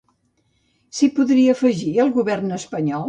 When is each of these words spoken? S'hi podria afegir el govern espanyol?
S'hi 0.99 1.09
podria 1.19 1.55
afegir 1.57 1.93
el 2.07 2.11
govern 2.17 2.57
espanyol? 2.59 2.99